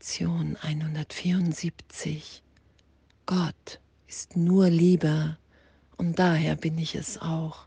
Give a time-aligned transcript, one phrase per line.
[0.00, 2.42] Lektion 174.
[3.26, 5.36] Gott ist nur Liebe
[5.98, 7.66] und daher bin ich es auch.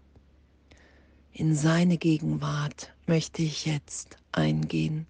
[1.32, 5.06] In seine Gegenwart möchte ich jetzt eingehen.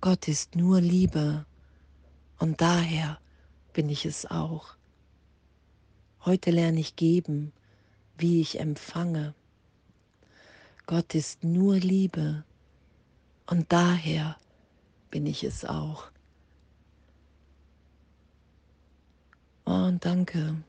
[0.00, 1.46] Gott ist nur Liebe
[2.38, 3.18] und daher
[3.72, 4.76] bin ich es auch.
[6.24, 7.52] Heute lerne ich geben,
[8.16, 9.34] wie ich empfange.
[10.86, 12.44] Gott ist nur Liebe
[13.46, 14.42] und daher bin
[15.14, 16.10] ich es auch.
[19.64, 20.62] Und danke,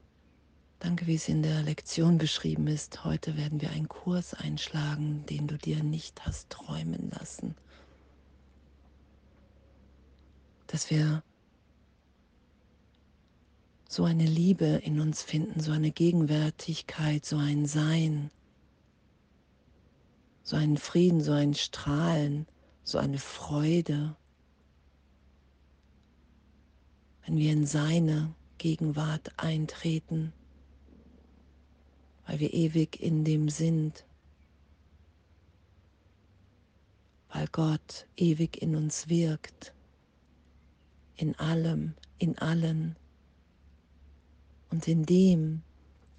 [0.80, 3.04] danke, wie es in der Lektion beschrieben ist.
[3.04, 7.56] Heute werden wir einen Kurs einschlagen, den du dir nicht hast träumen lassen.
[10.68, 11.24] Dass wir
[13.88, 18.32] so eine Liebe in uns finden, so eine Gegenwärtigkeit, so ein Sein,
[20.44, 22.48] so einen Frieden, so ein Strahlen,
[22.84, 24.16] so eine Freude,
[27.26, 30.34] wenn wir in seine Gegenwart eintreten,
[32.26, 34.06] weil wir ewig in dem sind,
[37.30, 39.74] weil Gott ewig in uns wirkt,
[41.16, 42.96] in allem, in allen.
[44.70, 45.62] Und in dem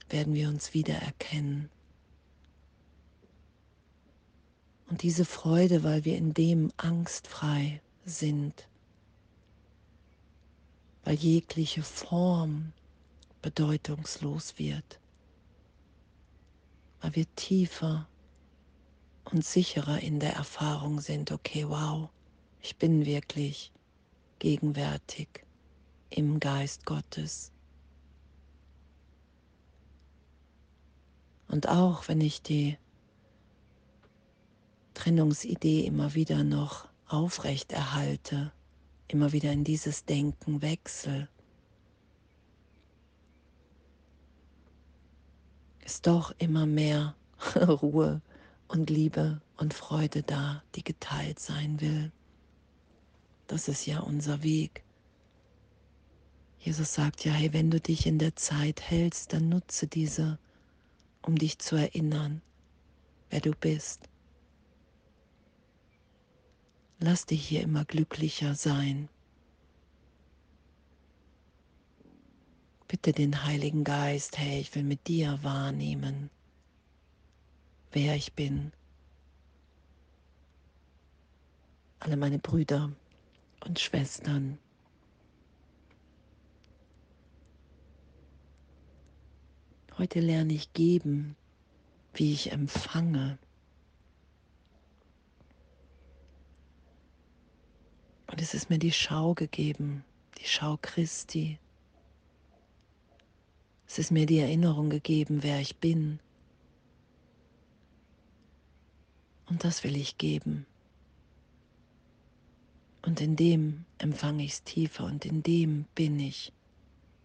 [0.08, 1.70] werden wir uns wiedererkennen.
[4.88, 8.68] Und diese Freude, weil wir in dem angstfrei sind,
[11.04, 12.72] weil jegliche Form
[13.42, 14.98] bedeutungslos wird,
[17.00, 18.08] weil wir tiefer
[19.24, 22.08] und sicherer in der Erfahrung sind, okay, wow,
[22.60, 23.72] ich bin wirklich
[24.38, 25.28] gegenwärtig
[26.10, 27.52] im Geist Gottes.
[31.48, 32.78] Und auch wenn ich die
[34.94, 38.52] Trennungsidee immer wieder noch aufrecht erhalte,
[39.14, 41.28] immer wieder in dieses Denken wechsel,
[45.84, 47.14] ist doch immer mehr
[47.56, 48.20] Ruhe
[48.66, 52.10] und Liebe und Freude da, die geteilt sein will.
[53.46, 54.82] Das ist ja unser Weg.
[56.58, 60.38] Jesus sagt ja, hey, wenn du dich in der Zeit hältst, dann nutze diese,
[61.22, 62.42] um dich zu erinnern,
[63.30, 64.08] wer du bist
[67.06, 69.10] Lass dich hier immer glücklicher sein.
[72.88, 76.30] Bitte den Heiligen Geist, hey, ich will mit dir wahrnehmen,
[77.92, 78.72] wer ich bin.
[82.00, 82.90] Alle meine Brüder
[83.66, 84.56] und Schwestern.
[89.98, 91.36] Heute lerne ich geben,
[92.14, 93.38] wie ich empfange.
[98.34, 100.02] Und es ist mir die Schau gegeben,
[100.38, 101.60] die Schau Christi.
[103.86, 106.18] Es ist mir die Erinnerung gegeben, wer ich bin.
[109.46, 110.66] Und das will ich geben.
[113.02, 116.52] Und in dem empfange ich es tiefer und in dem bin ich,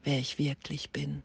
[0.03, 1.23] wer ich wirklich bin.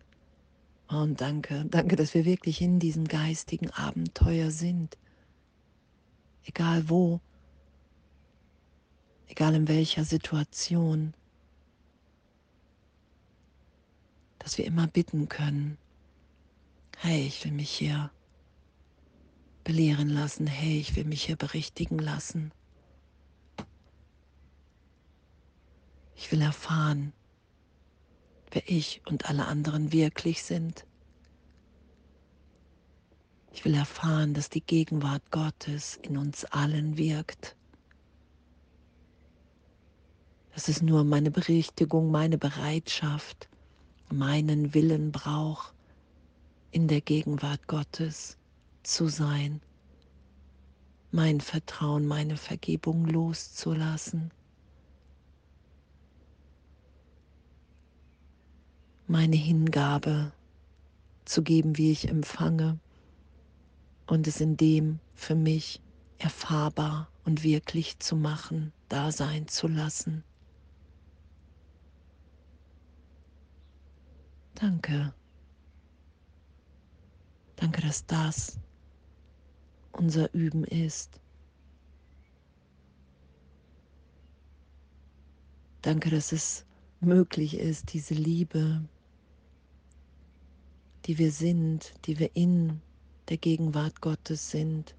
[0.88, 4.96] Und danke, danke, dass wir wirklich in diesem geistigen Abenteuer sind.
[6.46, 7.20] Egal wo,
[9.34, 11.12] egal in welcher Situation,
[14.38, 15.76] dass wir immer bitten können,
[16.98, 18.12] hey, ich will mich hier
[19.64, 22.52] belehren lassen, hey, ich will mich hier berichtigen lassen.
[26.14, 27.12] Ich will erfahren,
[28.52, 30.86] wer ich und alle anderen wirklich sind.
[33.52, 37.56] Ich will erfahren, dass die Gegenwart Gottes in uns allen wirkt
[40.54, 43.48] dass es nur meine Berichtigung, meine Bereitschaft,
[44.08, 45.74] meinen Willen braucht,
[46.70, 48.36] in der Gegenwart Gottes
[48.84, 49.60] zu sein,
[51.10, 54.30] mein Vertrauen, meine Vergebung loszulassen,
[59.08, 60.30] meine Hingabe
[61.24, 62.78] zu geben, wie ich empfange
[64.06, 65.80] und es in dem für mich
[66.18, 70.22] erfahrbar und wirklich zu machen, da sein zu lassen.
[74.54, 75.12] Danke.
[77.56, 78.58] Danke, dass das
[79.92, 81.20] unser Üben ist.
[85.82, 86.64] Danke, dass es
[87.00, 88.82] möglich ist, diese Liebe,
[91.04, 92.80] die wir sind, die wir in
[93.28, 94.94] der Gegenwart Gottes sind,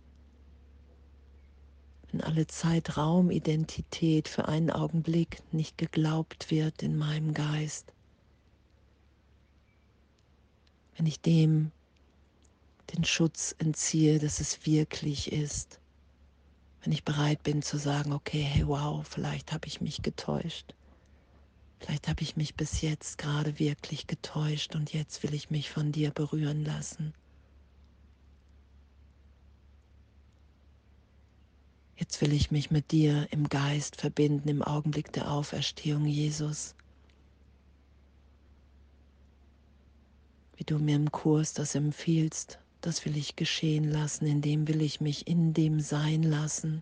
[2.12, 7.95] wenn alle Zeitraumidentität für einen Augenblick nicht geglaubt wird in meinem Geist,
[10.96, 11.72] wenn ich dem
[12.94, 15.80] den Schutz entziehe, dass es wirklich ist,
[16.84, 20.76] wenn ich bereit bin zu sagen, okay, hey wow, vielleicht habe ich mich getäuscht,
[21.80, 25.92] vielleicht habe ich mich bis jetzt gerade wirklich getäuscht und jetzt will ich mich von
[25.92, 27.14] dir berühren lassen.
[31.98, 36.75] Jetzt will ich mich mit dir im Geist verbinden im Augenblick der Auferstehung, Jesus.
[40.58, 44.82] Wie du mir im Kurs das empfiehlst, das will ich geschehen lassen, in dem will
[44.82, 46.82] ich mich in dem sein lassen,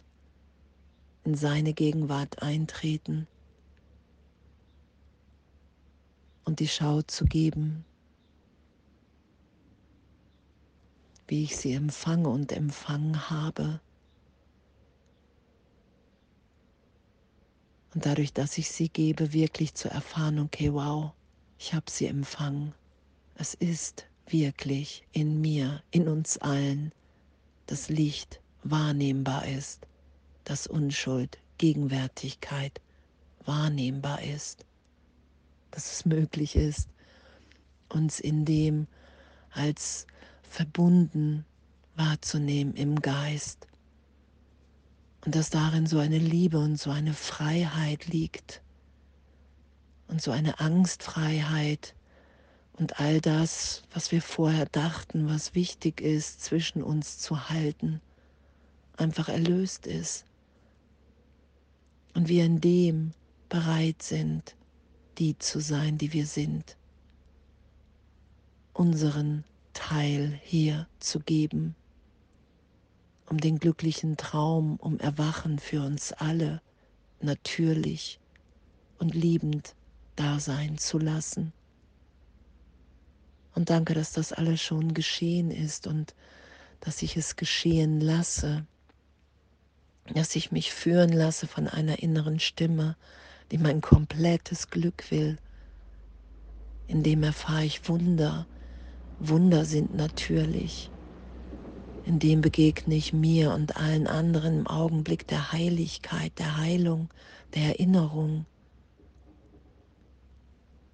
[1.23, 3.27] in seine Gegenwart eintreten
[6.45, 7.83] und die Schau zu geben,
[11.27, 13.79] wie ich sie empfange und empfangen habe.
[17.95, 21.13] Und dadurch, dass ich sie gebe, wirklich zu erfahren, okay, wow,
[21.57, 22.73] ich habe sie empfangen.
[23.35, 26.91] Es ist wirklich in mir, in uns allen,
[27.67, 29.87] das Licht wahrnehmbar ist,
[30.43, 32.81] dass Unschuld, Gegenwärtigkeit
[33.45, 34.65] wahrnehmbar ist,
[35.71, 36.89] dass es möglich ist,
[37.89, 38.87] uns in dem
[39.51, 40.07] als
[40.43, 41.45] verbunden
[41.95, 43.67] wahrzunehmen im Geist.
[45.25, 48.61] Und dass darin so eine Liebe und so eine Freiheit liegt
[50.07, 51.95] und so eine Angstfreiheit
[52.73, 58.01] und all das, was wir vorher dachten, was wichtig ist, zwischen uns zu halten,
[58.97, 60.25] einfach erlöst ist.
[62.13, 63.13] Und wir in dem
[63.49, 64.55] bereit sind,
[65.17, 66.77] die zu sein, die wir sind,
[68.73, 69.43] unseren
[69.73, 71.75] Teil hier zu geben
[73.33, 76.61] um den glücklichen Traum, um Erwachen für uns alle
[77.21, 78.19] natürlich
[78.99, 79.75] und liebend
[80.15, 81.53] da sein zu lassen.
[83.55, 86.15] Und danke, dass das alles schon geschehen ist und
[86.79, 88.65] dass ich es geschehen lasse,
[90.13, 92.97] dass ich mich führen lasse von einer inneren Stimme,
[93.51, 95.37] die mein komplettes Glück will.
[96.87, 98.47] In dem erfahre ich Wunder.
[99.19, 100.91] Wunder sind natürlich
[102.05, 107.09] in dem begegne ich mir und allen anderen im Augenblick der Heiligkeit, der Heilung,
[107.55, 108.45] der Erinnerung.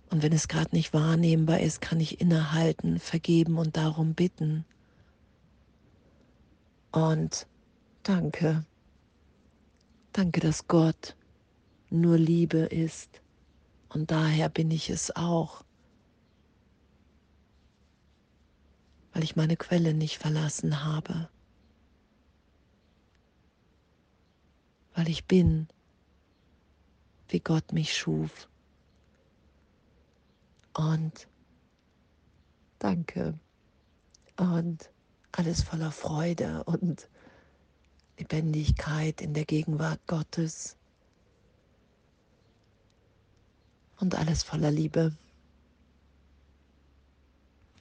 [0.09, 4.65] Und wenn es gerade nicht wahrnehmbar ist, kann ich innehalten, vergeben und darum bitten.
[6.91, 7.45] Und
[8.03, 8.65] danke,
[10.13, 11.15] danke, dass Gott
[11.91, 13.21] nur Liebe ist.
[13.89, 15.63] Und daher bin ich es auch.
[19.19, 21.29] weil ich meine Quelle nicht verlassen habe,
[24.94, 25.67] weil ich bin,
[27.27, 28.47] wie Gott mich schuf.
[30.79, 31.27] Und
[32.79, 33.37] danke
[34.37, 34.89] und
[35.33, 37.09] alles voller Freude und
[38.17, 40.77] Lebendigkeit in der Gegenwart Gottes
[43.99, 45.11] und alles voller Liebe.